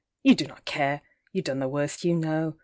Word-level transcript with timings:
You 0.23 0.33
do 0.33 0.47
not 0.47 0.65
care—You 0.65 1.43
done 1.43 1.59
the 1.59 1.67
worst 1.67 2.03
you 2.03 2.15
know. 2.15 2.57